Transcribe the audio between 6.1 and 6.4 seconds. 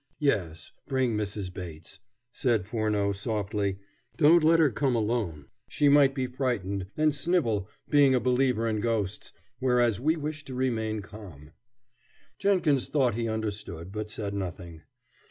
be